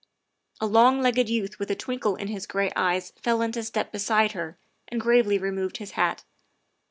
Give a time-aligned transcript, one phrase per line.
[0.59, 4.31] ''A long legged youth with a twinkle in his gray eyes fell into step beside
[4.31, 6.23] her and gravely removed his hat.